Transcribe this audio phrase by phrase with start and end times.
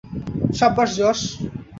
[0.57, 1.19] সাব্বাশ, Josh.